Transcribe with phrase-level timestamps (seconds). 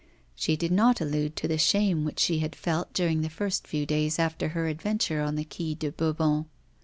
[0.33, 3.85] She did not allude to the shame which she had felt during the first few
[3.85, 6.47] days after her adventure on the Quai de Bourbon.